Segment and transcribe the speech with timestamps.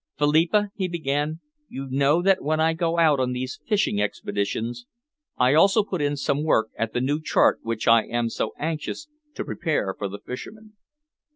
[0.17, 4.87] "Philippa," he began, "you know that when I go out on these fishing expeditions,
[5.37, 9.07] I also put in some work at the new chart which I am so anxious
[9.35, 10.73] to prepare for the fishermen."